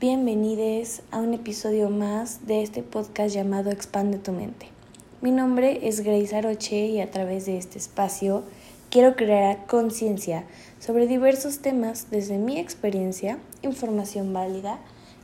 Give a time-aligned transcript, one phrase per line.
[0.00, 4.64] Bienvenidos a un episodio más de este podcast llamado Expande tu mente.
[5.20, 8.42] Mi nombre es Grace Aroche y a través de este espacio
[8.88, 10.46] quiero crear conciencia
[10.78, 14.78] sobre diversos temas desde mi experiencia, información válida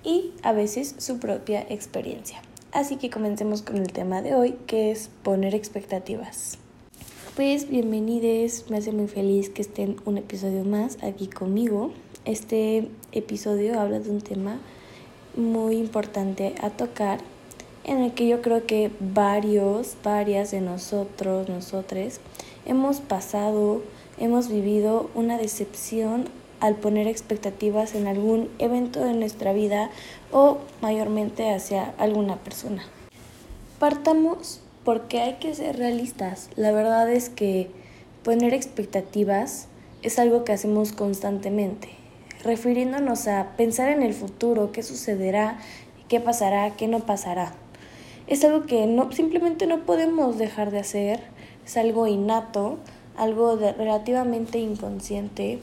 [0.04, 2.43] y a veces su propia experiencia.
[2.70, 6.58] Así que comencemos con el tema de hoy que es poner expectativas.
[7.34, 11.93] Pues bienvenidos, me hace muy feliz que estén un episodio más aquí conmigo.
[12.27, 14.58] Este episodio habla de un tema
[15.36, 17.21] muy importante a tocar
[17.85, 22.18] en el que yo creo que varios, varias de nosotros, nosotros,
[22.64, 23.80] hemos pasado,
[24.18, 26.25] hemos vivido una decepción
[26.58, 29.90] al poner expectativas en algún evento de nuestra vida
[30.32, 32.83] o mayormente hacia alguna persona.
[33.78, 36.50] Partamos porque hay que ser realistas.
[36.56, 37.70] La verdad es que
[38.24, 39.69] poner expectativas
[40.02, 41.95] es algo que hacemos constantemente,
[42.47, 45.59] refiriéndonos a pensar en el futuro, qué sucederá,
[46.09, 47.53] qué pasará, qué no pasará.
[48.27, 51.20] Es algo que no, simplemente no podemos dejar de hacer,
[51.64, 52.78] es algo innato,
[53.16, 55.58] algo relativamente inconsciente,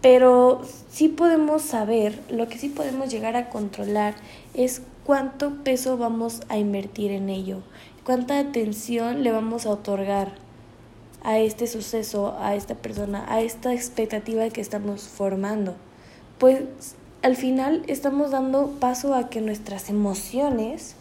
[0.00, 4.14] pero sí podemos saber, lo que sí podemos llegar a controlar
[4.54, 7.62] es cuánto peso vamos a invertir en ello,
[8.04, 10.32] cuánta atención le vamos a otorgar
[11.22, 15.74] a este suceso, a esta persona, a esta expectativa que estamos formando.
[16.38, 16.62] Pues
[17.22, 20.94] al final estamos dando paso a que nuestras emociones,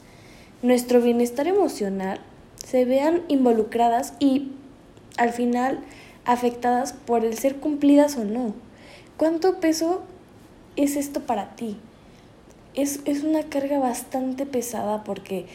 [0.61, 2.19] nuestro bienestar emocional,
[2.66, 4.52] se vean involucradas y
[5.17, 5.80] al final
[6.25, 8.53] afectadas por el ser cumplidas o no.
[9.15, 10.02] ¿Cuánto peso
[10.75, 11.77] es esto para ti?
[12.73, 15.45] Es, es una carga bastante pesada porque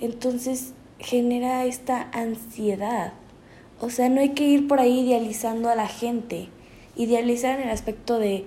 [0.00, 3.12] entonces genera esta ansiedad.
[3.80, 6.48] O sea, no hay que ir por ahí idealizando a la gente.
[6.96, 8.44] Idealizar en el aspecto de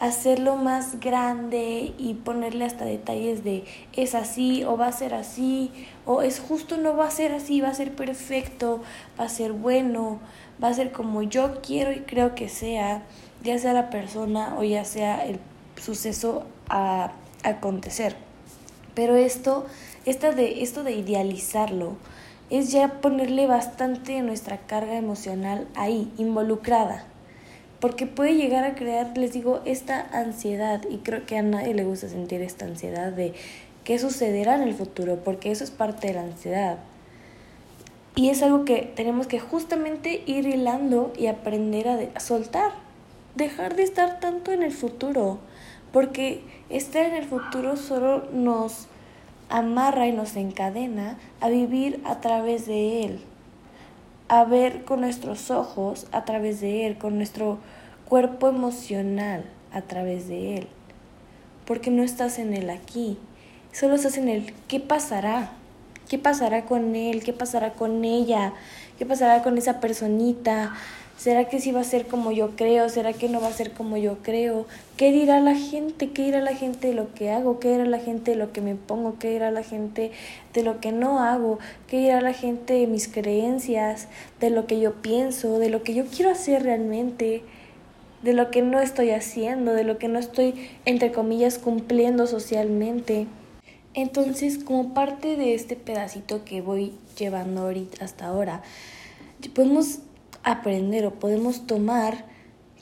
[0.00, 5.70] hacerlo más grande y ponerle hasta detalles de es así o va a ser así
[6.06, 8.82] o es justo no va a ser así, va a ser perfecto,
[9.20, 10.18] va a ser bueno,
[10.62, 13.02] va a ser como yo quiero y creo que sea,
[13.44, 15.38] ya sea la persona o ya sea el
[15.80, 18.16] suceso a, acontecer.
[18.94, 19.66] Pero esto,
[20.04, 21.96] esta de, esto de idealizarlo
[22.50, 27.06] es ya ponerle bastante nuestra carga emocional ahí, involucrada
[27.80, 31.84] porque puede llegar a crear, les digo, esta ansiedad y creo que a nadie le
[31.84, 33.32] gusta sentir esta ansiedad de
[33.84, 36.78] qué sucederá en el futuro, porque eso es parte de la ansiedad.
[38.16, 42.72] Y es algo que tenemos que justamente ir hilando y aprender a, soltar,
[43.34, 45.38] dejar de estar tanto en el futuro,
[45.90, 48.88] porque estar en el futuro solo nos
[49.48, 53.20] amarra y nos encadena a vivir a través de él
[54.30, 57.58] a ver con nuestros ojos a través de Él, con nuestro
[58.08, 60.68] cuerpo emocional a través de Él.
[61.66, 63.18] Porque no estás en el aquí,
[63.72, 65.50] solo estás en el qué pasará,
[66.08, 68.52] qué pasará con Él, qué pasará con ella,
[68.98, 70.74] qué pasará con esa personita,
[71.20, 72.88] ¿Será que sí va a ser como yo creo?
[72.88, 74.66] ¿Será que no va a ser como yo creo?
[74.96, 76.12] ¿Qué dirá la gente?
[76.12, 77.60] ¿Qué dirá la gente de lo que hago?
[77.60, 79.18] ¿Qué dirá la gente de lo que me pongo?
[79.18, 80.12] ¿Qué dirá la gente
[80.54, 81.58] de lo que no hago?
[81.88, 84.08] ¿Qué dirá la gente de mis creencias?
[84.40, 85.58] ¿De lo que yo pienso?
[85.58, 87.42] ¿De lo que yo quiero hacer realmente?
[88.22, 89.74] ¿De lo que no estoy haciendo?
[89.74, 93.26] ¿De lo que no estoy, entre comillas, cumpliendo socialmente?
[93.92, 98.62] Entonces, como parte de este pedacito que voy llevando ahorita hasta ahora,
[99.54, 99.98] podemos
[100.42, 102.24] aprender o podemos tomar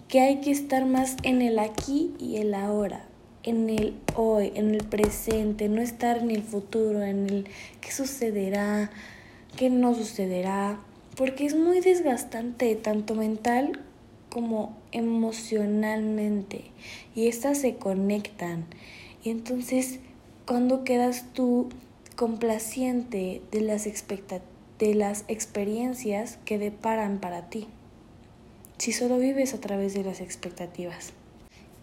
[0.08, 3.04] que hay que estar más en el aquí y el ahora,
[3.42, 7.48] en el hoy, en el presente, no estar en el futuro, en el
[7.80, 8.90] qué sucederá,
[9.56, 10.80] qué no sucederá,
[11.16, 13.80] porque es muy desgastante tanto mental
[14.30, 16.70] como emocionalmente
[17.14, 18.66] y estas se conectan.
[19.22, 20.00] Y entonces
[20.46, 21.68] cuando quedas tú
[22.16, 27.66] complaciente de las expectativas de las experiencias que deparan para ti,
[28.78, 31.12] si solo vives a través de las expectativas.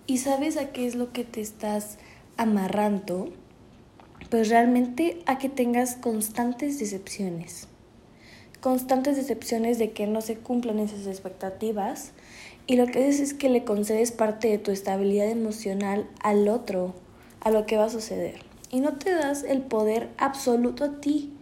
[0.08, 1.98] ¿Y sabes a qué es lo que te estás
[2.38, 3.34] amarrando?
[4.30, 7.68] Pues realmente a que tengas constantes decepciones.
[8.62, 12.14] Constantes decepciones de que no se cumplan esas expectativas
[12.66, 16.96] y lo que haces es que le concedes parte de tu estabilidad emocional al otro,
[17.42, 18.40] a lo que va a suceder.
[18.72, 21.35] Y no te das el poder absoluto a ti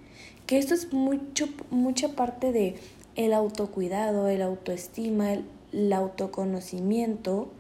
[0.46, 2.76] que esto es mucho, mucha parte de
[3.16, 7.52] el autocuidado, el autoestima, el, autoconocimiento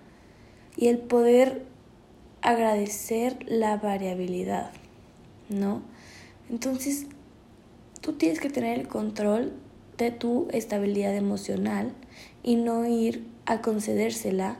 [0.77, 1.65] y el poder
[2.41, 4.71] agradecer la variabilidad,
[5.49, 5.81] ¿no?
[6.49, 7.07] Entonces,
[8.01, 9.53] tú tienes que tener el control
[9.97, 11.93] de tu estabilidad emocional
[12.43, 14.57] y no ir a concedérsela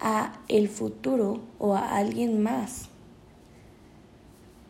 [0.00, 2.88] a el futuro o a alguien más.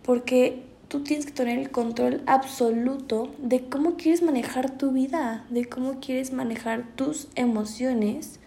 [0.03, 5.65] porque tú tienes que tener el control absoluto de cómo quieres manejar tu vida, de
[5.65, 8.39] cómo quieres manejar tus emociones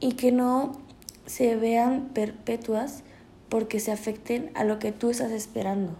[0.00, 0.72] y que no
[1.26, 3.02] se vean perpetuas
[3.48, 5.96] porque se afecten a lo que tú estás esperando.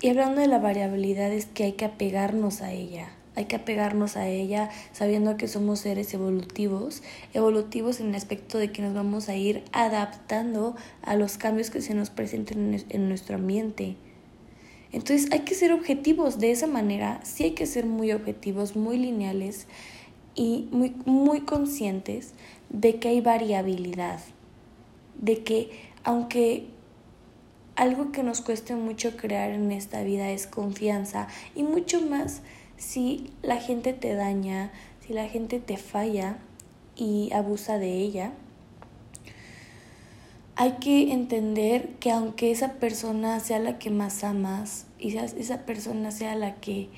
[0.00, 4.16] Y hablando de la variabilidad es que hay que apegarnos a ella, hay que apegarnos
[4.16, 7.02] a ella sabiendo que somos seres evolutivos,
[7.34, 11.82] evolutivos en el aspecto de que nos vamos a ir adaptando a los cambios que
[11.82, 13.96] se nos presenten en nuestro ambiente.
[14.92, 16.38] Entonces hay que ser objetivos.
[16.38, 19.66] De esa manera, sí hay que ser muy objetivos, muy lineales
[20.34, 22.32] y muy, muy conscientes
[22.70, 24.20] de que hay variabilidad,
[25.20, 25.70] de que
[26.04, 26.66] aunque
[27.76, 32.42] algo que nos cueste mucho crear en esta vida es confianza y mucho más
[32.76, 34.72] si la gente te daña,
[35.06, 36.38] si la gente te falla
[36.96, 38.32] y abusa de ella,
[40.60, 46.10] hay que entender que aunque esa persona sea la que más amas y esa persona
[46.10, 46.88] sea la que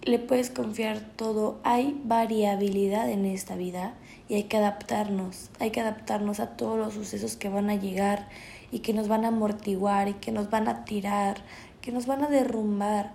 [0.00, 3.92] le puedes confiar todo, hay variabilidad en esta vida
[4.30, 8.30] y hay que adaptarnos, hay que adaptarnos a todos los sucesos que van a llegar
[8.72, 11.42] y que nos van a amortiguar y que nos van a tirar,
[11.82, 13.12] que nos van a derrumbar,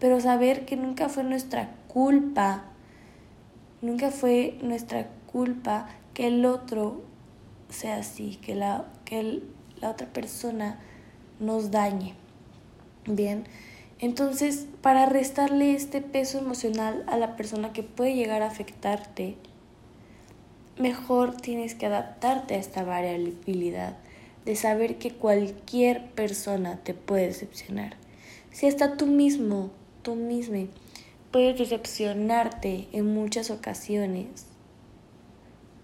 [0.00, 2.64] pero saber que nunca fue nuestra culpa,
[3.80, 7.00] nunca fue nuestra culpa que el otro
[7.70, 9.42] sea así, que la, que
[9.80, 10.78] la otra persona
[11.40, 12.14] nos dañe.
[13.06, 13.44] Bien,
[13.98, 19.36] entonces para restarle este peso emocional a la persona que puede llegar a afectarte,
[20.78, 23.96] mejor tienes que adaptarte a esta variabilidad
[24.44, 27.96] de saber que cualquier persona te puede decepcionar.
[28.50, 29.70] Si hasta tú mismo,
[30.02, 30.68] tú mismo,
[31.30, 34.46] puedes decepcionarte en muchas ocasiones,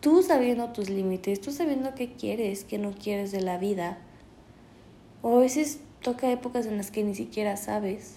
[0.01, 3.99] tú sabiendo tus límites, tú sabiendo qué quieres, qué no quieres de la vida.
[5.23, 8.17] O a veces toca épocas en las que ni siquiera sabes.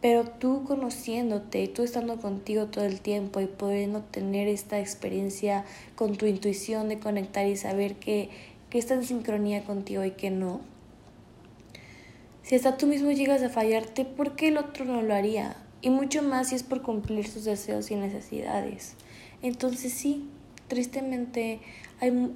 [0.00, 6.16] Pero tú conociéndote, tú estando contigo todo el tiempo y pudiendo tener esta experiencia con
[6.16, 8.30] tu intuición de conectar y saber que,
[8.70, 10.60] que está en sincronía contigo y que no.
[12.42, 15.56] Si hasta tú mismo llegas a fallarte, ¿por qué el otro no lo haría?
[15.82, 18.96] Y mucho más si es por cumplir sus deseos y necesidades.
[19.42, 20.28] Entonces sí,
[20.68, 21.60] tristemente
[22.00, 22.30] hay,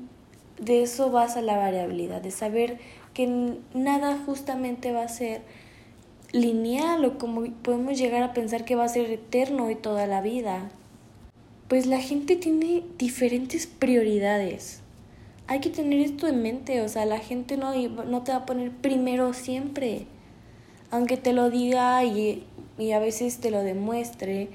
[0.58, 2.78] de eso vas a la variabilidad, de saber
[3.12, 5.42] que nada justamente va a ser
[6.32, 10.20] lineal o como podemos llegar a pensar que va a ser eterno y toda la
[10.20, 10.70] vida.
[11.68, 14.80] Pues la gente tiene diferentes prioridades.
[15.46, 18.46] Hay que tener esto en mente, o sea, la gente no, no te va a
[18.46, 20.06] poner primero siempre.
[20.90, 22.44] Aunque te lo diga y,
[22.78, 24.48] y a veces te lo demuestre,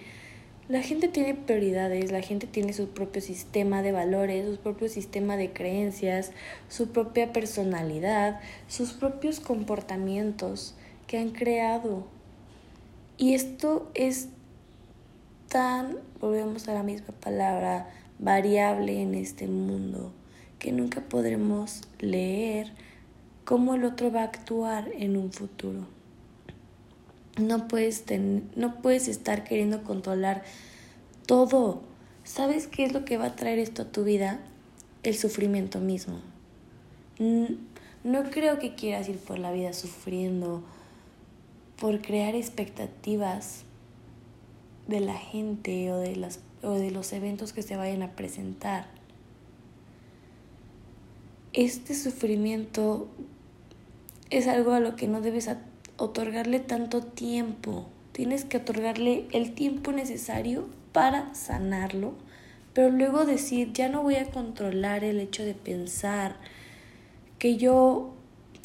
[0.69, 5.36] la gente tiene prioridades, la gente tiene su propio sistema de valores, su propio sistema
[5.36, 6.31] de creencias,
[6.68, 10.75] su propia personalidad, sus propios comportamientos
[11.07, 12.06] que han creado.
[13.18, 14.30] Y esto es
[15.48, 17.89] tan, volvemos a la misma palabra,
[18.19, 20.13] variable en este mundo,
[20.60, 22.71] que nunca podremos leer
[23.44, 25.98] cómo el otro va a actuar en un futuro.
[27.39, 28.03] No puedes,
[28.56, 30.44] no puedes estar queriendo controlar
[31.25, 31.81] todo.
[32.24, 34.39] ¿Sabes qué es lo que va a traer esto a tu vida?
[35.03, 36.19] El sufrimiento mismo.
[38.03, 40.63] No creo que quieras ir por la vida sufriendo,
[41.78, 43.63] por crear expectativas
[44.87, 48.87] de la gente o de, las, o de los eventos que se vayan a presentar.
[51.54, 53.07] Este sufrimiento
[54.30, 55.49] es algo a lo que no debes
[55.99, 57.85] otorgarle tanto tiempo.
[58.11, 62.13] Tienes que otorgarle el tiempo necesario para sanarlo,
[62.73, 66.37] pero luego decir, ya no voy a controlar el hecho de pensar
[67.37, 68.13] que yo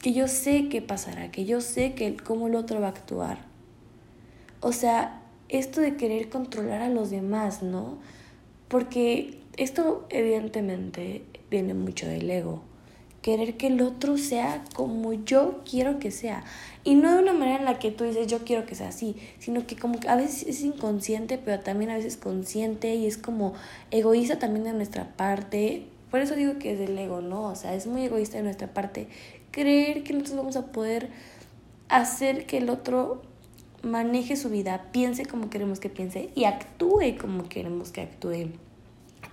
[0.03, 3.39] que yo sé qué pasará, que yo sé que cómo el otro va a actuar.
[4.61, 7.97] O sea, esto de querer controlar a los demás, ¿no?
[8.69, 12.63] Porque esto evidentemente viene mucho del ego
[13.25, 16.45] querer que el otro sea como yo quiero que sea.
[16.85, 19.17] Y no de una manera en la que tú dices yo quiero que sea así,
[19.39, 23.17] sino que como que a veces es inconsciente, pero también a veces consciente y es
[23.17, 23.55] como
[23.91, 25.87] egoísta también de nuestra parte.
[26.11, 27.45] Por eso digo que es del ego, ¿no?
[27.45, 29.09] O sea, es muy egoísta de nuestra parte
[29.51, 31.09] creer que nosotros vamos a poder
[31.89, 33.23] hacer que el otro
[33.83, 38.51] maneje su vida, piense como queremos que piense y actúe como queremos que actúe.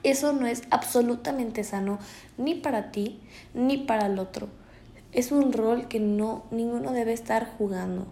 [0.03, 1.99] Eso no es absolutamente sano
[2.37, 3.19] ni para ti
[3.53, 4.49] ni para el otro.
[5.11, 8.07] Es un rol que no ninguno debe estar jugando.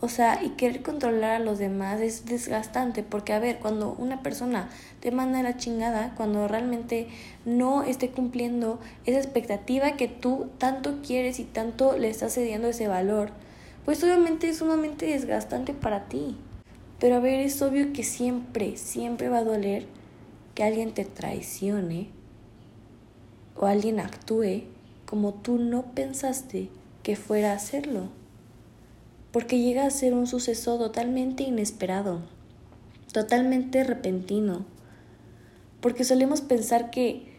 [0.00, 4.20] O sea, y querer controlar a los demás es desgastante, porque a ver, cuando una
[4.20, 7.06] persona te manda la chingada, cuando realmente
[7.44, 12.88] no esté cumpliendo esa expectativa que tú tanto quieres y tanto le estás cediendo ese
[12.88, 13.30] valor,
[13.84, 16.36] pues obviamente es sumamente desgastante para ti.
[16.98, 19.86] Pero a ver, es obvio que siempre, siempre va a doler
[20.54, 22.08] que alguien te traicione
[23.56, 24.64] o alguien actúe
[25.06, 26.68] como tú no pensaste
[27.02, 28.08] que fuera a hacerlo
[29.32, 32.20] porque llega a ser un suceso totalmente inesperado,
[33.12, 34.66] totalmente repentino,
[35.80, 37.32] porque solemos pensar que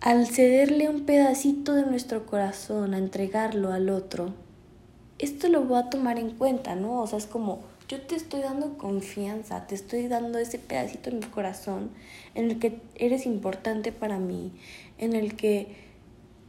[0.00, 4.34] al cederle un pedacito de nuestro corazón, a entregarlo al otro,
[5.18, 7.00] esto lo voy a tomar en cuenta, ¿no?
[7.00, 11.18] O sea, es como, yo te estoy dando confianza, te estoy dando ese pedacito en
[11.18, 11.90] mi corazón
[12.36, 14.52] en el que eres importante para mí,
[14.98, 15.74] en el que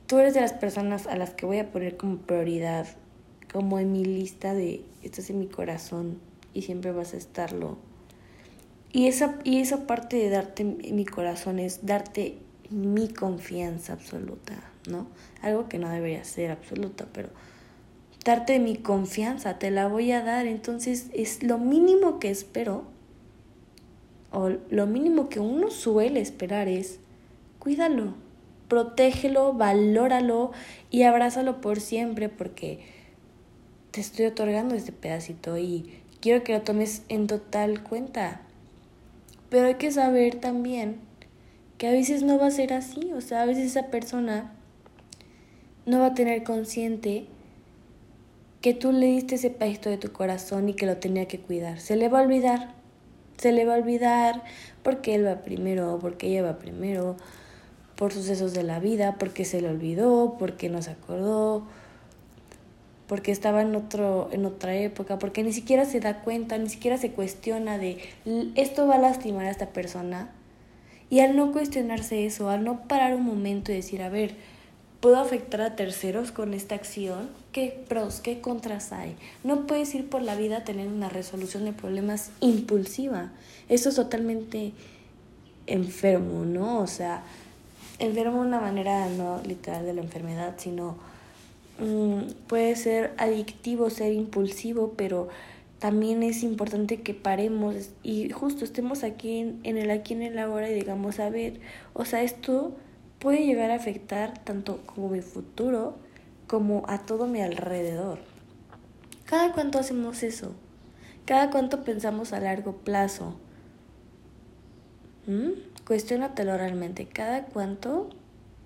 [0.05, 2.85] tú eres de las personas a las que voy a poner como prioridad
[3.51, 6.19] como en mi lista de estás en mi corazón
[6.53, 7.79] y siempre vas a estarlo.
[8.93, 12.37] Y esa, y esa parte de darte mi corazón es darte
[12.69, 14.53] mi confianza absoluta,
[14.87, 15.07] ¿no?
[15.41, 17.29] Algo que no debería ser absoluta, pero
[18.23, 20.47] darte mi confianza, te la voy a dar.
[20.47, 22.85] Entonces es lo mínimo que espero,
[24.31, 26.99] o lo mínimo que uno suele esperar es,
[27.59, 28.13] cuídalo,
[28.67, 30.51] protégelo, valóralo
[30.89, 32.79] y abrázalo por siempre, porque
[33.91, 38.41] te estoy otorgando este pedacito y quiero que lo tomes en total cuenta.
[39.49, 41.01] Pero hay que saber también
[41.77, 44.53] que a veces no va a ser así, o sea, a veces esa persona
[45.85, 47.25] no va a tener consciente
[48.61, 51.79] que tú le diste ese pedacito de tu corazón y que lo tenía que cuidar.
[51.79, 52.73] Se le va a olvidar,
[53.37, 54.43] se le va a olvidar
[54.83, 57.17] porque él va primero, porque ella va primero,
[57.95, 61.63] por sucesos de la vida, porque se le olvidó, porque no se acordó,
[63.07, 66.97] porque estaba en, otro, en otra época, porque ni siquiera se da cuenta, ni siquiera
[66.97, 67.97] se cuestiona de
[68.55, 70.31] esto va a lastimar a esta persona.
[71.09, 74.35] Y al no cuestionarse eso, al no parar un momento y decir, a ver,
[75.01, 77.40] ¿puedo afectar a terceros con esta acción?
[77.51, 79.15] ¿Qué pros, qué contras hay?
[79.43, 83.31] No puedes ir por la vida teniendo una resolución de problemas impulsiva.
[83.67, 84.71] Eso es totalmente
[85.67, 86.79] enfermo, ¿no?
[86.79, 87.23] O sea,
[87.99, 90.95] enfermo de una manera no literal de la enfermedad, sino
[91.81, 95.29] Mm, puede ser adictivo, ser impulsivo, pero
[95.79, 100.69] también es importante que paremos y justo estemos aquí en, el aquí en el ahora
[100.69, 101.59] y digamos, a ver,
[101.93, 102.75] o sea, esto
[103.17, 105.95] puede llegar a afectar tanto como mi futuro
[106.51, 108.19] como a todo mi alrededor.
[109.23, 110.53] ¿Cada cuánto hacemos eso?
[111.23, 113.39] ¿Cada cuánto pensamos a largo plazo?
[115.27, 115.51] ¿Mm?
[115.87, 117.05] Cuestiónatelo realmente.
[117.05, 118.09] ¿Cada cuánto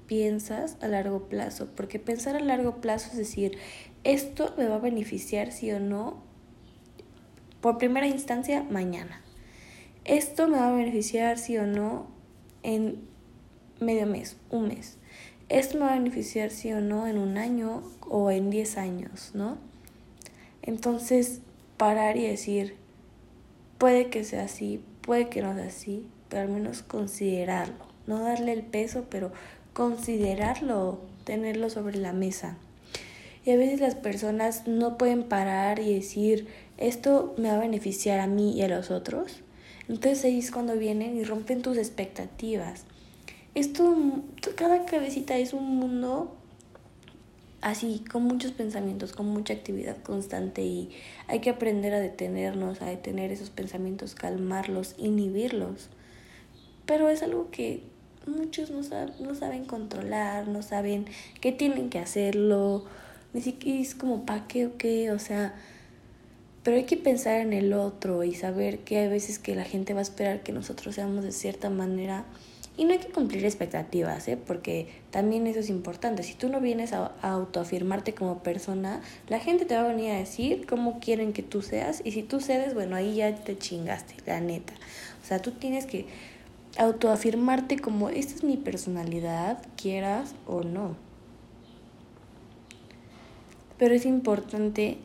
[0.08, 3.60] piensas a largo plazo, porque pensar a largo plazo es decir,
[4.04, 6.24] esto me va a beneficiar sí o no,
[7.62, 9.22] por primera instancia, mañana.
[10.06, 12.08] Esto me va a beneficiar sí o no
[12.64, 13.08] en
[13.80, 14.98] medio mes, un mes.
[15.50, 19.32] Esto me va a beneficiar sí o no en un año o en diez años,
[19.36, 19.58] ¿no?
[20.64, 21.42] Entonces,
[21.78, 22.76] parar y decir,
[23.78, 27.86] puede que sea así, puede que no sea así, pero al menos considerarlo.
[28.08, 29.32] No darle el peso, pero
[29.74, 32.58] considerarlo, tenerlo sobre la mesa.
[33.46, 36.48] Y a veces las personas no pueden parar y decir,
[36.78, 39.44] esto me va a beneficiar a mí y a los otros.
[39.88, 42.86] Entonces ahí es cuando vienen y rompen tus expectativas.
[43.56, 43.96] Esto,
[44.58, 46.36] cada cabecita es un mundo
[47.62, 50.92] así, con muchos pensamientos, con mucha actividad constante y
[51.28, 55.88] hay que aprender a detenernos, a detener esos pensamientos, calmarlos, inhibirlos.
[56.86, 57.82] Pero es algo que
[58.28, 58.82] muchos no,
[59.22, 61.06] no saben controlar, no saben
[61.40, 62.84] qué tienen que hacerlo,
[63.34, 65.56] ni siquiera es como para qué o qué, o sea,
[66.62, 69.94] pero hay que pensar en el otro y saber que hay veces que la gente
[69.94, 72.26] va a esperar que nosotros seamos de cierta manera
[72.78, 74.38] y no hay que cumplir expectativas, ¿eh?
[74.38, 76.24] porque también eso es importante.
[76.24, 80.18] Si tú no vienes a, autoafirmarte como persona, la gente te va a venir a
[80.18, 84.16] decir cómo quieren que tú seas y si tú cedes, bueno, ahí ya te chingaste,
[84.26, 84.74] la neta.
[85.24, 86.06] O sea, tú tienes que
[86.78, 90.96] autoafirmarte como esta es mi personalidad, quieras o no.
[93.78, 94.98] Pero es importante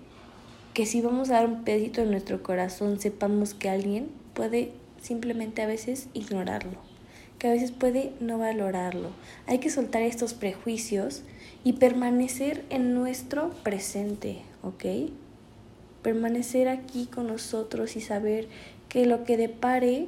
[0.74, 5.62] que si vamos a dar un pedito en nuestro corazón, sepamos que alguien puede simplemente
[5.62, 6.78] a veces ignorarlo,
[7.40, 9.10] que a veces puede no valorarlo.
[9.48, 11.22] Hay que soltar estos prejuicios
[11.64, 15.10] y permanecer en nuestro presente, ¿ok?
[16.02, 18.46] Permanecer aquí con nosotros y saber
[18.88, 20.06] que lo que depare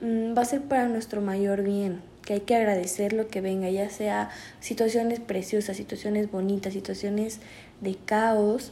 [0.00, 3.68] Mm, va a ser para nuestro mayor bien, que hay que agradecer lo que venga,
[3.68, 4.30] ya sea
[4.60, 7.40] situaciones preciosas, situaciones bonitas, situaciones
[7.80, 8.70] de caos,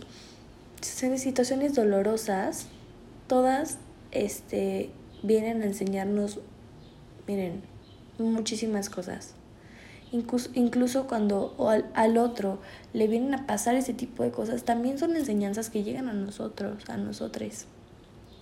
[0.80, 2.68] situaciones dolorosas,
[3.26, 3.78] todas
[4.12, 4.90] este,
[5.24, 6.38] vienen a enseñarnos,
[7.26, 7.62] miren,
[8.18, 9.34] muchísimas cosas.
[10.12, 12.58] Incluso, incluso cuando al, al, otro
[12.92, 16.88] le vienen a pasar ese tipo de cosas, también son enseñanzas que llegan a nosotros,
[16.88, 17.66] a nosotros.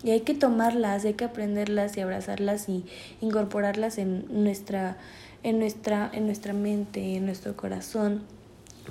[0.04, 2.84] Y hay que tomarlas, hay que aprenderlas y abrazarlas y
[3.22, 4.98] incorporarlas en nuestra,
[5.42, 8.22] en nuestra, en nuestra mente, en nuestro corazón,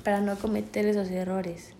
[0.02, 1.70] para no cometer esos errores.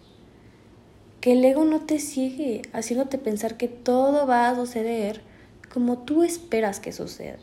[1.21, 5.23] Que el ego no te ciegue, haciéndote pensar que todo va a suceder
[5.73, 7.39] como tú esperas que suceda.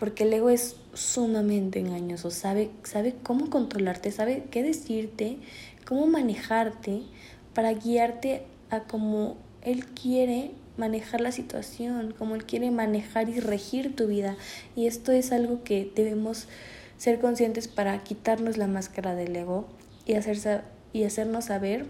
[0.00, 5.36] Porque el ego es sumamente engañoso, sabe, sabe cómo controlarte, sabe qué decirte,
[5.84, 7.02] cómo manejarte
[7.54, 13.94] para guiarte a como él quiere manejar la situación, como Él quiere manejar y regir
[13.94, 14.36] tu vida.
[14.74, 16.48] Y esto es algo que debemos
[16.96, 19.66] ser conscientes para quitarnos la máscara del ego
[20.06, 21.86] y, hacer, y hacernos saber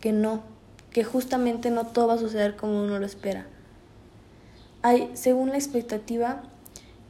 [0.00, 0.42] que no,
[0.90, 3.46] que justamente no todo va a suceder como uno lo espera.
[4.82, 6.42] Hay, según la expectativa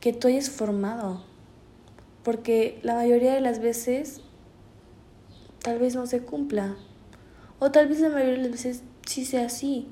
[0.01, 1.23] que tú hayas formado,
[2.23, 4.21] porque la mayoría de las veces
[5.63, 6.77] tal vez no se cumpla,
[7.59, 9.89] o tal vez la mayoría de las veces sí sea así,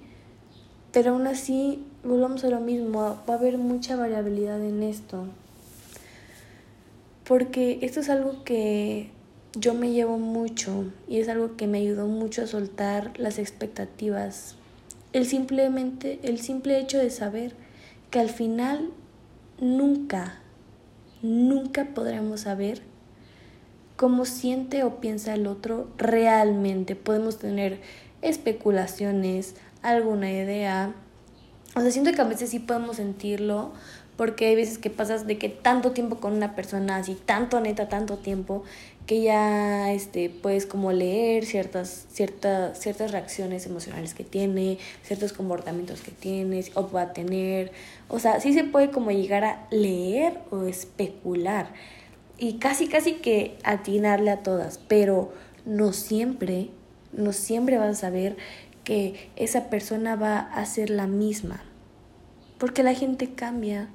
[0.92, 5.26] pero aún así, volvamos a lo mismo, va a haber mucha variabilidad en esto.
[7.24, 9.10] Porque esto es algo que
[9.58, 14.54] yo me llevo mucho y es algo que me ayudó mucho a soltar las expectativas.
[15.12, 17.54] El simplemente el simple hecho de saber
[18.10, 18.90] que al final
[19.60, 20.40] nunca
[21.22, 22.82] nunca podremos saber
[23.96, 26.96] cómo siente o piensa el otro realmente.
[26.96, 27.80] Podemos tener
[28.22, 30.94] especulaciones, alguna idea.
[31.74, 33.72] O sea, siento que a veces sí podemos sentirlo,
[34.16, 37.88] porque hay veces que pasas de que tanto tiempo con una persona, así tanto neta,
[37.88, 38.64] tanto tiempo,
[39.06, 46.00] que ya este, puedes como leer ciertas, ciertas, ciertas reacciones emocionales que tiene, ciertos comportamientos
[46.00, 47.70] que tienes o va a tener.
[48.08, 51.68] O sea, sí se puede como llegar a leer o especular
[52.38, 55.32] y casi, casi que atinarle a todas, pero
[55.64, 56.70] no siempre,
[57.12, 58.36] no siempre vas a saber
[58.84, 61.62] que esa persona va a ser la misma.
[62.58, 63.88] Porque la gente cambia.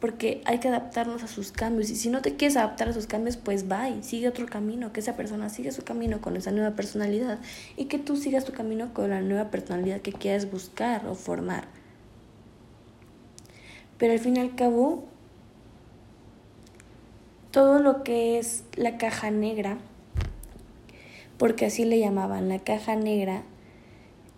[0.00, 1.90] Porque hay que adaptarnos a sus cambios.
[1.90, 4.92] Y si no te quieres adaptar a sus cambios, pues y sigue otro camino.
[4.92, 7.38] Que esa persona siga su camino con esa nueva personalidad.
[7.76, 11.64] Y que tú sigas tu camino con la nueva personalidad que quieras buscar o formar.
[13.98, 15.04] Pero al fin y al cabo,
[17.50, 19.78] todo lo que es la caja negra
[21.38, 23.42] porque así le llamaban la caja negra,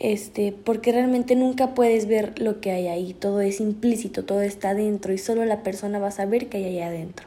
[0.01, 4.73] este, porque realmente nunca puedes ver lo que hay ahí, todo es implícito, todo está
[4.73, 7.27] dentro y solo la persona va a saber que hay ahí adentro.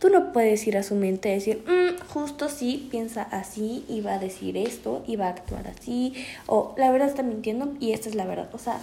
[0.00, 4.00] Tú no puedes ir a su mente y decir, mm, justo sí, piensa así y
[4.00, 6.14] va a decir esto y va a actuar así,
[6.48, 8.50] o la verdad está mintiendo y esta es la verdad.
[8.52, 8.80] O sea,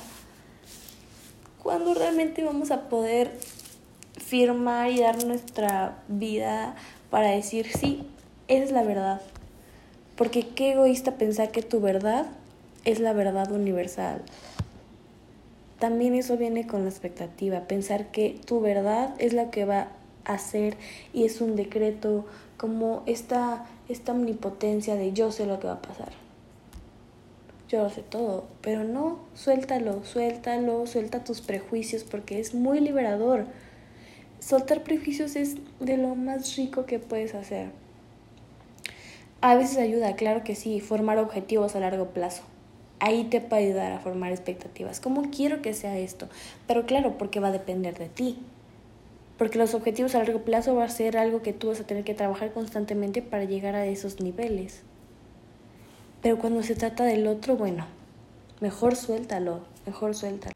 [1.62, 3.32] cuando realmente vamos a poder
[4.18, 6.78] firmar y dar nuestra vida
[7.10, 8.04] para decir, sí,
[8.48, 9.22] esa es la verdad,
[10.16, 12.28] porque qué egoísta pensar que tu verdad
[12.86, 14.22] es la verdad universal.
[15.80, 19.90] También eso viene con la expectativa, pensar que tu verdad es la que va
[20.26, 20.76] a hacer
[21.14, 22.26] y es un decreto,
[22.58, 26.12] como esta, esta omnipotencia de yo sé lo que va a pasar.
[27.70, 33.46] Yo lo sé todo, pero no, suéltalo, suéltalo, suelta tus prejuicios porque es muy liberador.
[34.40, 37.70] Soltar prejuicios es de lo más rico que puedes hacer.
[39.40, 42.44] A veces ayuda, claro que sí, formar objetivos a largo plazo.
[43.00, 45.00] Ahí te puede ayudar a formar expectativas.
[45.00, 46.28] ¿Cómo quiero que sea esto?
[46.68, 48.40] Pero claro, porque va a depender de ti.
[49.38, 52.04] Porque los objetivos a largo plazo va a ser algo que tú vas a tener
[52.04, 54.82] que trabajar constantemente para llegar a esos niveles.
[56.22, 57.86] Pero cuando se trata del otro, bueno,
[58.60, 60.54] mejor suéltalo, mejor suéltalo.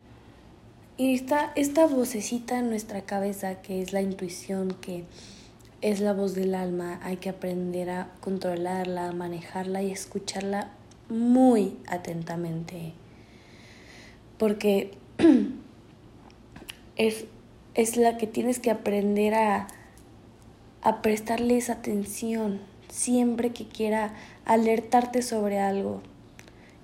[0.98, 5.06] Y está esta vocecita en nuestra cabeza que es la intuición que
[5.82, 10.70] es la voz del alma, hay que aprender a controlarla, manejarla y escucharla
[11.10, 12.94] muy atentamente.
[14.38, 14.92] Porque
[16.96, 17.26] es,
[17.74, 19.68] es la que tienes que aprender a,
[20.82, 24.14] a prestarle esa atención siempre que quiera
[24.46, 26.02] alertarte sobre algo.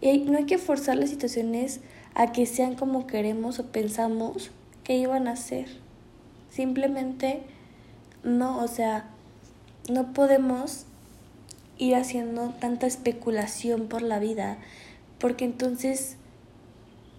[0.02, 1.82] Y no hay que forzar las situaciones
[2.16, 4.52] a que sean como queremos o pensamos
[4.84, 5.68] que iban a ser.
[6.50, 7.44] Simplemente
[8.24, 9.06] no, o sea,
[9.90, 10.86] no podemos
[11.80, 14.60] ir haciendo tanta especulación por la vida,
[15.18, 16.18] porque entonces,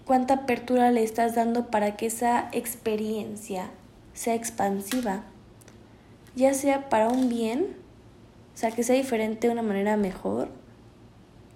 [0.05, 3.71] ¿cuánta apertura le estás dando para que esa experiencia
[4.15, 5.25] sea expansiva?
[6.37, 7.75] Ya sea para un bien,
[8.55, 10.49] o sea, que sea diferente de una manera mejor,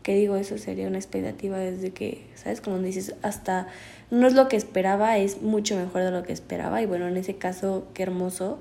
[0.02, 2.60] que digo, eso sería una expectativa desde que, ¿sabes?
[2.60, 3.68] Como dices, hasta
[4.10, 6.82] no es lo que esperaba, es mucho mejor de lo que esperaba.
[6.82, 8.58] Y bueno, en ese caso, qué hermoso.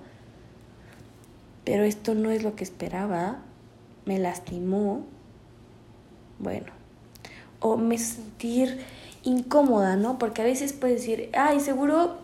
[1.65, 3.39] Pero esto no es lo que esperaba.
[4.05, 5.05] Me lastimó.
[6.39, 6.71] Bueno.
[7.59, 8.79] O me sentir
[9.23, 10.17] incómoda, ¿no?
[10.19, 12.17] Porque a veces puedes decir, ay, seguro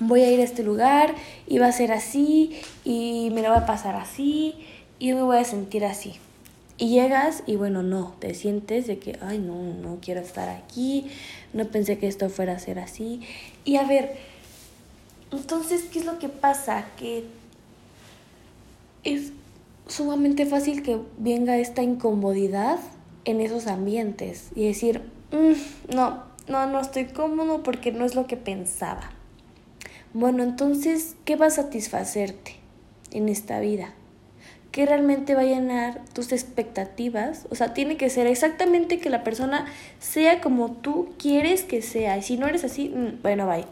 [0.00, 1.14] voy a ir a este lugar
[1.46, 4.54] y va a ser así y me lo va a pasar así
[4.98, 6.14] y me voy a sentir así.
[6.78, 11.06] Y llegas y bueno, no, te sientes de que, ay, no, no quiero estar aquí,
[11.52, 13.20] no pensé que esto fuera a ser así.
[13.64, 14.16] Y a ver,
[15.30, 16.86] entonces, ¿qué es lo que pasa?
[16.96, 17.24] Que
[19.04, 19.32] es
[19.86, 22.78] sumamente fácil que venga esta incomodidad
[23.24, 28.26] en esos ambientes y decir, mm, no, no, no estoy cómodo porque no es lo
[28.26, 29.12] que pensaba.
[30.14, 32.56] Bueno, entonces, ¿qué va a satisfacerte
[33.12, 33.94] en esta vida?
[34.72, 37.46] ¿Qué realmente va a llenar tus expectativas?
[37.50, 39.66] O sea, tiene que ser exactamente que la persona
[40.00, 42.16] sea como tú quieres que sea.
[42.16, 43.66] Y si no eres así, mm, bueno, bye.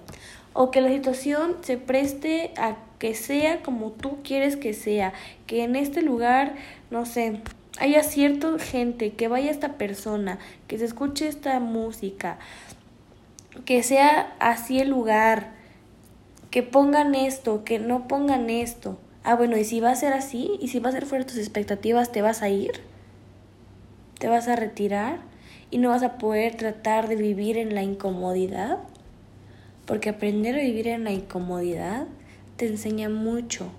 [0.53, 5.13] O que la situación se preste a que sea como tú quieres que sea.
[5.47, 6.55] Que en este lugar,
[6.91, 7.41] no sé,
[7.79, 12.39] haya cierta gente, que vaya esta persona, que se escuche esta música,
[13.65, 15.53] que sea así el lugar
[16.51, 18.99] que pongan esto, que no pongan esto.
[19.23, 21.31] Ah, bueno, y si va a ser así, y si va a ser fuera de
[21.31, 22.73] tus expectativas, ¿te vas a ir?
[24.19, 25.21] ¿Te vas a retirar?
[25.71, 28.79] ¿Y no vas a poder tratar de vivir en la incomodidad?
[29.91, 32.07] Porque aprender a vivir en la incomodidad
[32.57, 33.73] te enseña mucho.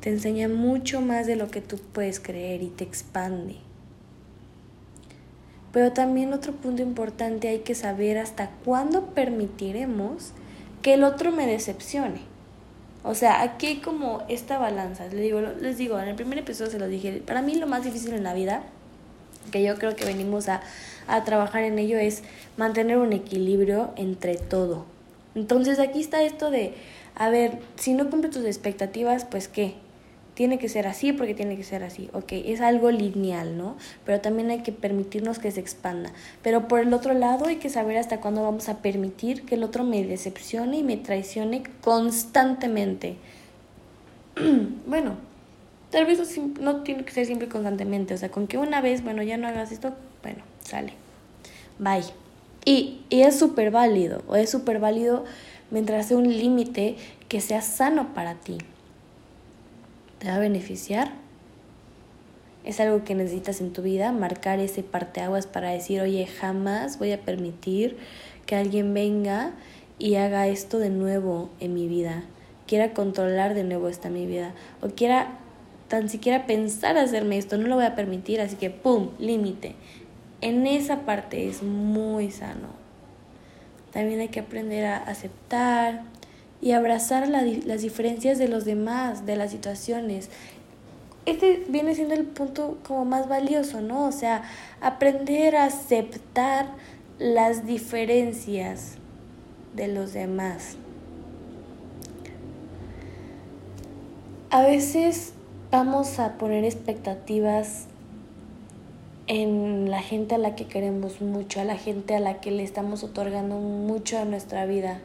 [0.00, 3.56] Te enseña mucho más de lo que tú puedes creer y te expande.
[5.72, 10.32] Pero también otro punto importante hay que saber hasta cuándo permitiremos
[10.82, 12.20] que el otro me decepcione.
[13.02, 15.06] O sea, aquí hay como esta balanza.
[15.06, 17.82] Les digo, les digo, en el primer episodio se lo dije, para mí lo más
[17.82, 18.62] difícil en la vida,
[19.50, 20.60] que yo creo que venimos a,
[21.08, 22.22] a trabajar en ello, es
[22.58, 24.92] mantener un equilibrio entre todo.
[25.34, 26.74] Entonces aquí está esto de,
[27.14, 29.74] a ver, si no cumple tus expectativas, pues qué,
[30.34, 32.10] tiene que ser así porque tiene que ser así.
[32.12, 33.76] Ok, es algo lineal, ¿no?
[34.04, 36.12] Pero también hay que permitirnos que se expanda.
[36.42, 39.62] Pero por el otro lado hay que saber hasta cuándo vamos a permitir que el
[39.62, 43.16] otro me decepcione y me traicione constantemente.
[44.86, 45.16] bueno,
[45.90, 48.14] tal vez no tiene que ser siempre constantemente.
[48.14, 50.94] O sea, con que una vez, bueno, ya no hagas esto, bueno, sale.
[51.78, 52.23] Bye.
[52.64, 55.24] Y, y es súper válido, o es súper válido
[55.70, 56.96] mientras sea un límite
[57.28, 58.58] que sea sano para ti
[60.24, 61.12] te va a beneficiar.
[62.64, 67.12] Es algo que necesitas en tu vida, marcar ese parteaguas para decir, oye, jamás voy
[67.12, 67.98] a permitir
[68.46, 69.52] que alguien venga
[69.98, 72.24] y haga esto de nuevo en mi vida,
[72.66, 75.38] quiera controlar de nuevo esta mi vida, o quiera
[75.88, 79.10] tan siquiera pensar hacerme esto, no lo voy a permitir, así que ¡pum!
[79.18, 79.74] límite.
[80.44, 82.68] En esa parte es muy sano.
[83.92, 86.02] También hay que aprender a aceptar,
[86.64, 90.30] y abrazar las diferencias de los demás, de las situaciones.
[91.26, 94.06] Este viene siendo el punto como más valioso, ¿no?
[94.06, 94.44] O sea,
[94.80, 96.68] aprender a aceptar
[97.18, 98.94] las diferencias
[99.74, 100.76] de los demás.
[104.48, 105.34] A veces
[105.70, 107.88] vamos a poner expectativas
[109.26, 112.62] en la gente a la que queremos mucho, a la gente a la que le
[112.62, 115.00] estamos otorgando mucho a nuestra vida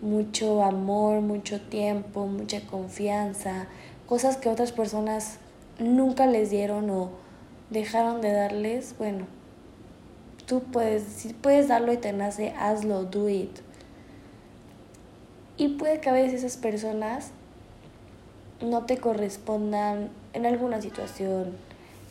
[0.00, 3.66] mucho amor, mucho tiempo, mucha confianza,
[4.06, 5.38] cosas que otras personas
[5.78, 7.10] nunca les dieron o
[7.70, 9.26] dejaron de darles, bueno,
[10.46, 13.58] tú puedes, si puedes darlo y te nace, hazlo, do it.
[15.56, 17.32] Y puede que a veces esas personas
[18.62, 21.52] no te correspondan en alguna situación,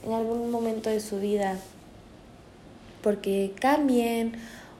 [0.05, 1.57] en algún momento de su vida,
[3.01, 4.33] porque cambien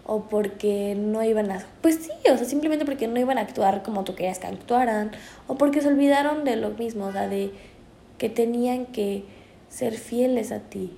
[0.06, 1.66] o porque no iban a...
[1.82, 5.12] Pues sí, o sea, simplemente porque no iban a actuar como tú querías que actuaran,
[5.48, 7.52] o porque se olvidaron de lo mismo, o sea, de
[8.18, 9.24] que tenían que
[9.70, 10.92] ser fieles a ti,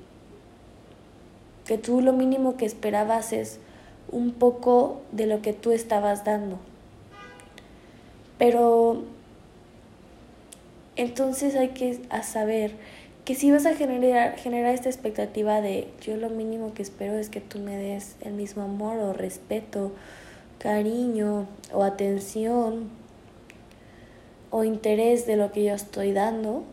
[1.66, 3.60] que tú lo mínimo que esperabas es
[4.12, 6.58] un poco de lo que tú estabas dando.
[8.38, 9.04] Pero
[10.96, 12.76] entonces hay que saber
[13.26, 17.30] que si vas a generar, generar esta expectativa de yo lo mínimo que espero es
[17.30, 19.92] que tú me des el mismo amor o respeto,
[20.58, 22.90] cariño o atención
[24.50, 26.64] o interés de lo que yo estoy dando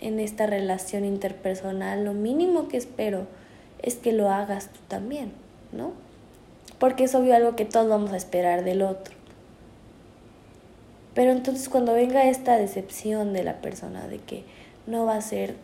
[0.00, 3.26] en esta relación interpersonal, lo mínimo que espero
[3.80, 5.32] es que lo hagas tú también,
[5.70, 5.92] ¿no?
[6.78, 9.14] Porque es obvio algo que todos vamos a esperar del otro.
[11.14, 14.44] Pero entonces cuando venga esta decepción de la persona de que
[14.86, 15.54] no va a ser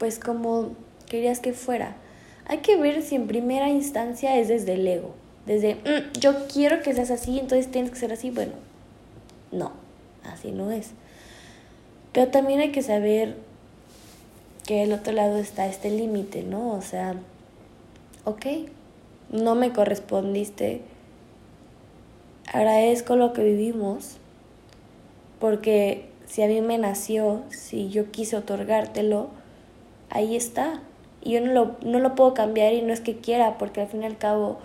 [0.00, 0.70] pues como
[1.10, 1.94] querías que fuera.
[2.46, 6.80] Hay que ver si en primera instancia es desde el ego, desde mm, yo quiero
[6.80, 8.30] que seas así, entonces tienes que ser así.
[8.30, 8.52] Bueno,
[9.52, 9.72] no,
[10.24, 10.92] así no es.
[12.12, 13.36] Pero también hay que saber
[14.66, 16.70] que el otro lado está este límite, ¿no?
[16.70, 17.16] O sea,
[18.24, 18.46] ok,
[19.28, 20.80] no me correspondiste,
[22.50, 24.16] agradezco lo que vivimos,
[25.40, 29.39] porque si a mí me nació, si yo quise otorgártelo,
[30.10, 30.82] ahí está.
[31.22, 33.88] Y yo no lo, no lo puedo cambiar y no es que quiera, porque al
[33.88, 34.58] fin y al cabo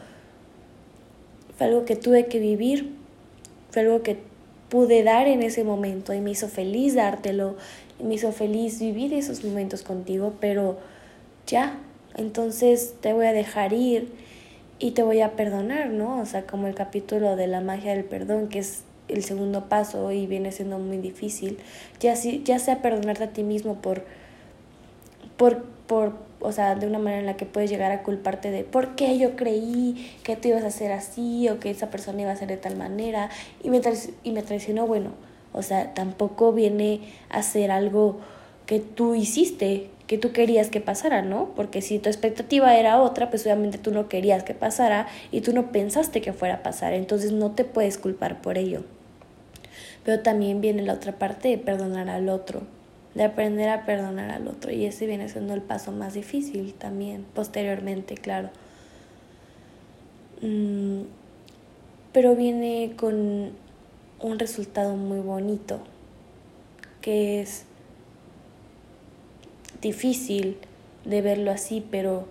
[1.58, 2.94] fue algo que tuve que vivir,
[3.72, 4.18] fue algo que
[4.70, 7.56] pude dar en ese momento y me hizo feliz dártelo,
[8.00, 10.78] y me hizo feliz vivir esos momentos contigo, pero
[11.48, 11.80] ya,
[12.16, 14.12] entonces te voy a dejar ir
[14.80, 16.20] y te voy a perdonar, ¿no?
[16.20, 20.12] O sea, como el capítulo de la magia del perdón, que es el segundo paso
[20.12, 21.60] y viene siendo muy difícil,
[22.00, 24.04] ya, ya sea perdonarte a ti mismo por,
[25.38, 28.64] por, por, o sea, de una manera en la que puedes llegar a culparte de
[28.64, 32.32] por qué yo creí que tú ibas a ser así o que esa persona iba
[32.32, 33.30] a ser de tal manera
[33.64, 33.82] y me,
[34.24, 35.12] y me traicionó, bueno,
[35.54, 38.20] o sea, tampoco viene a ser algo
[38.66, 41.52] que tú hiciste, que tú querías que pasara, ¿no?
[41.56, 45.54] Porque si tu expectativa era otra, pues obviamente tú no querías que pasara y tú
[45.54, 48.84] no pensaste que fuera a pasar, entonces no te puedes culpar por ello.
[50.04, 52.62] Pero también viene la otra parte de perdonar al otro,
[53.16, 57.26] de aprender a perdonar al otro y ese viene siendo el paso más difícil también,
[57.34, 58.50] posteriormente, claro.
[60.42, 61.04] Mm,
[62.12, 63.52] pero viene con
[64.20, 65.80] un resultado muy bonito,
[67.02, 67.66] que es
[69.82, 70.58] difícil
[71.06, 72.28] de verlo así, pero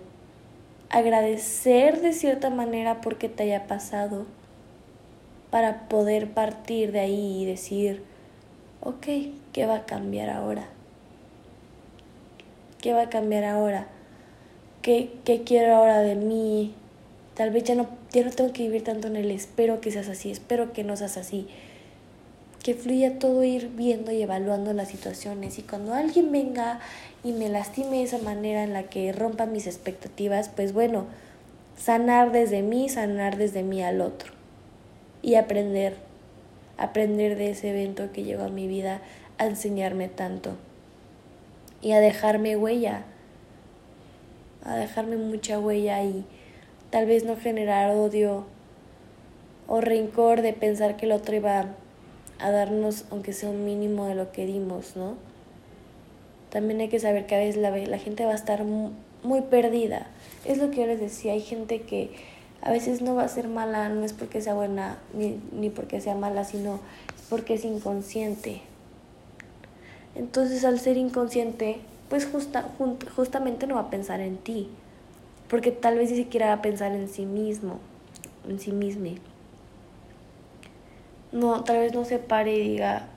[0.91, 4.27] agradecer de cierta manera porque te haya pasado
[5.51, 8.03] para poder partir de ahí y decir,
[8.81, 9.07] ok,
[9.53, 10.74] ¿qué va a cambiar ahora?
[12.85, 13.87] ¿Qué va a cambiar ahora?
[14.83, 16.75] ¿Qué, qué quiero ahora de mí?
[17.33, 20.11] Tal vez ya no, ya no tengo que vivir tanto en el espero que seas
[20.11, 21.49] así, espero que no seas así
[22.63, 26.81] que fluya todo ir viendo y evaluando las situaciones y cuando alguien venga
[27.23, 31.07] y me lastime de esa manera en la que rompa mis expectativas, pues bueno,
[31.79, 34.31] sanar desde mí, sanar desde mí al otro
[35.23, 35.97] y aprender,
[36.77, 39.01] aprender de ese evento que llegó a mi vida
[39.39, 40.59] a enseñarme tanto
[41.85, 43.05] y a dejarme huella,
[44.65, 46.25] a dejarme mucha huella y
[46.89, 48.47] tal vez no generar odio
[49.69, 51.75] o rencor de pensar que el otro iba
[52.41, 55.17] a darnos, aunque sea un mínimo de lo que dimos, ¿no?
[56.49, 60.07] También hay que saber que a veces la, gente va a estar muy, perdida.
[60.47, 62.13] Es lo que yo les decía, hay gente que
[62.63, 66.01] a veces no va a ser mala, no es porque sea buena ni, ni porque
[66.01, 66.81] sea mala, sino
[67.29, 68.63] porque es inconsciente.
[70.15, 72.71] Entonces al ser inconsciente, pues justa,
[73.17, 74.69] justamente no va a pensar en ti,
[75.49, 77.79] porque tal vez ni siquiera va a pensar en sí mismo,
[78.49, 79.07] en sí mismo
[81.35, 83.09] no, tal vez no se pare y diga,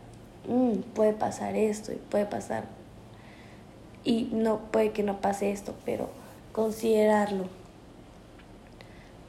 [0.47, 2.63] mm, puede pasar esto y puede pasar.
[4.03, 6.09] Y no puede que no pase esto, pero
[6.51, 7.45] considerarlo.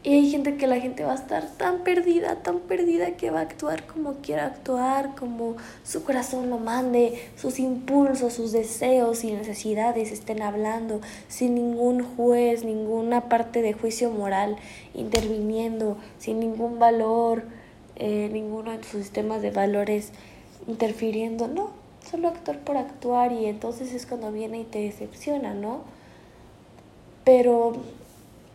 [0.05, 3.41] Y hay gente que la gente va a estar tan perdida, tan perdida que va
[3.41, 9.33] a actuar como quiera actuar, como su corazón lo mande, sus impulsos, sus deseos y
[9.33, 14.57] necesidades estén hablando, sin ningún juez, ninguna parte de juicio moral
[14.95, 17.43] interviniendo, sin ningún valor,
[17.97, 20.13] eh, ninguno de sus sistemas de valores
[20.69, 21.71] interfiriendo, no,
[22.09, 25.83] solo actuar por actuar y entonces es cuando viene y te decepciona, ¿no?
[27.25, 27.73] Pero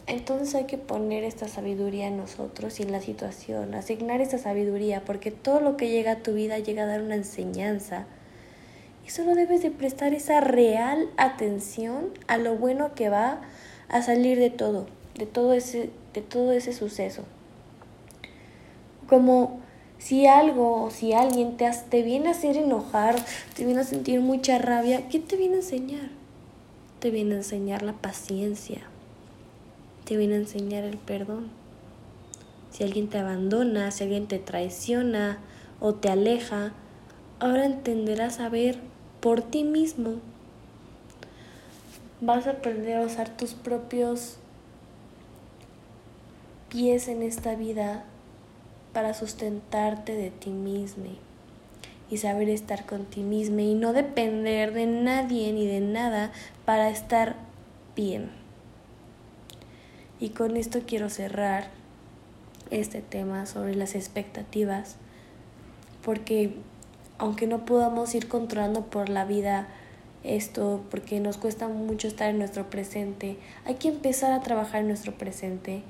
[0.05, 5.03] entonces hay que poner esta sabiduría en nosotros y en la situación, asignar esta sabiduría,
[5.05, 8.05] porque todo lo que llega a tu vida llega a dar una enseñanza.
[9.05, 13.41] Y solo debes de prestar esa real atención a lo bueno que va
[13.89, 17.23] a salir de todo, de todo ese, de todo ese suceso.
[19.07, 19.59] Como
[19.99, 23.15] si algo o si alguien te, te viene a hacer enojar,
[23.55, 26.09] te viene a sentir mucha rabia, ¿qué te viene a enseñar?
[26.99, 28.81] Te viene a enseñar la paciencia,
[30.05, 31.49] te viene a enseñar el perdón.
[32.71, 35.39] Si alguien te abandona, si alguien te traiciona
[35.79, 36.73] o te aleja,
[37.39, 38.79] ahora entenderás a ver
[39.19, 40.15] por ti mismo.
[42.21, 44.37] Vas a aprender a usar tus propios
[46.69, 48.05] pies en esta vida
[48.93, 51.05] para sustentarte de ti mismo
[52.09, 56.31] y saber estar con ti mismo y no depender de nadie ni de nada
[56.65, 57.35] para estar
[57.95, 58.42] bien.
[60.23, 61.67] Y con esto quiero cerrar
[62.71, 64.95] este tema sobre las expectativas,
[66.01, 66.55] porque
[67.17, 69.67] aunque no podamos ir controlando por la vida
[70.23, 73.35] esto porque nos cuesta mucho estar en nuestro presente.
[73.65, 75.83] Hay que empezar a trabajar en nuestro presente.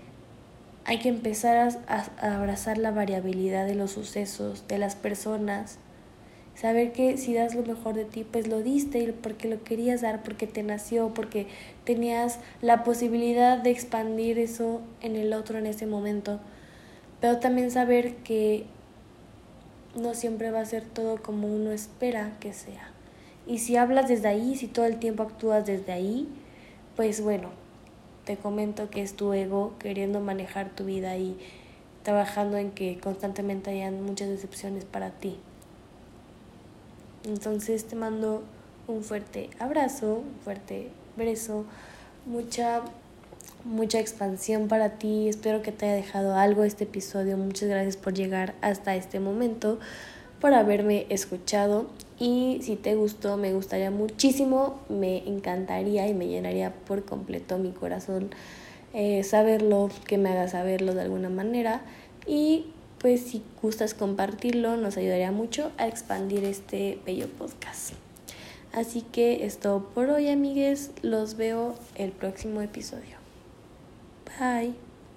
[0.86, 5.78] Hay que empezar a, abrazar la variabilidad de los sucesos, de las personas.
[6.56, 10.22] Saber que si das lo mejor de ti, pues lo diste porque lo querías dar,
[10.22, 11.48] porque te nació, porque
[11.84, 16.40] tenías la posibilidad de expandir eso en el otro en ese momento.
[17.20, 18.66] Pero también saber que
[19.96, 22.92] no siempre va a ser todo como uno espera que sea.
[23.48, 26.28] Y si hablas desde ahí, si todo el tiempo actúas desde ahí,
[26.96, 27.50] pues bueno,
[28.26, 31.38] te comento que es tu ego queriendo manejar tu vida y
[32.04, 35.38] trabajando en que constantemente hayan muchas decepciones para ti.
[37.26, 38.44] Entonces te mando
[38.88, 41.66] un fuerte abrazo, un fuerte beso,
[42.26, 42.82] mucha
[43.64, 45.28] mucha expansión para ti.
[45.30, 47.38] Espero que te haya dejado algo este episodio.
[47.38, 49.80] Muchas gracias por llegar hasta este momento,
[50.40, 51.88] por haberme escuchado.
[52.20, 57.72] Y si te gustó, me gustaría muchísimo, me encantaría y me llenaría por completo mi
[57.72, 58.32] corazón
[58.94, 61.82] eh, saberlo, que me haga saberlo de alguna manera.
[62.28, 62.68] Y
[63.04, 67.92] pues si gustas compartirlo, nos ayudaría mucho a expandir este bello podcast.
[68.72, 70.92] Así que es todo por hoy, amigues.
[71.02, 73.18] Los veo el próximo episodio.
[74.40, 74.93] Bye.